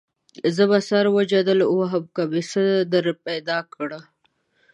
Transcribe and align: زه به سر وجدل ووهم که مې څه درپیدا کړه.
زه 0.55 0.63
به 0.69 0.79
سر 0.89 1.05
وجدل 1.17 1.59
ووهم 1.65 2.03
که 2.15 2.23
مې 2.31 2.41
څه 2.51 2.63
درپیدا 2.91 3.57
کړه. 3.73 3.99